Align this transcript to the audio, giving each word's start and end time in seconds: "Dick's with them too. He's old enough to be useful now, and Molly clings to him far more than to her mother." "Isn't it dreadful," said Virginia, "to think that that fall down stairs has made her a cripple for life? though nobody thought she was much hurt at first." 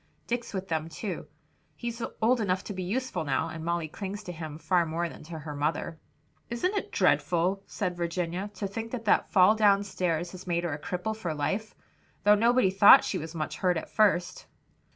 "Dick's 0.25 0.51
with 0.51 0.67
them 0.67 0.89
too. 0.89 1.27
He's 1.75 2.01
old 2.23 2.41
enough 2.41 2.63
to 2.63 2.73
be 2.73 2.81
useful 2.81 3.23
now, 3.23 3.49
and 3.49 3.63
Molly 3.63 3.87
clings 3.87 4.23
to 4.23 4.31
him 4.31 4.57
far 4.57 4.83
more 4.83 5.07
than 5.07 5.21
to 5.25 5.37
her 5.37 5.55
mother." 5.55 5.99
"Isn't 6.49 6.73
it 6.73 6.91
dreadful," 6.91 7.61
said 7.67 7.95
Virginia, 7.97 8.49
"to 8.55 8.65
think 8.65 8.89
that 8.93 9.05
that 9.05 9.29
fall 9.29 9.53
down 9.53 9.83
stairs 9.83 10.31
has 10.31 10.47
made 10.47 10.63
her 10.63 10.73
a 10.73 10.79
cripple 10.81 11.15
for 11.15 11.35
life? 11.35 11.75
though 12.23 12.33
nobody 12.33 12.71
thought 12.71 13.03
she 13.03 13.19
was 13.19 13.35
much 13.35 13.57
hurt 13.57 13.77
at 13.77 13.91
first." 13.91 14.47